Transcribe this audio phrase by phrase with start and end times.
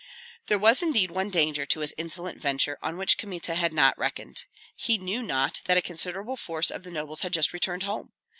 [0.47, 4.45] There was indeed one danger to his insolent venture on which Kmita had not reckoned;
[4.75, 8.11] he knew not that a considerable force of the nobles had just returned home.